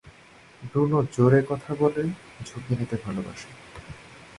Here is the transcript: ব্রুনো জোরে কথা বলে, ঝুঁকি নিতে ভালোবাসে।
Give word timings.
ব্রুনো 0.61 0.99
জোরে 1.15 1.39
কথা 1.49 1.71
বলে, 1.75 2.03
ঝুঁকি 2.45 2.73
নিতে 2.79 2.95
ভালোবাসে। 3.05 3.49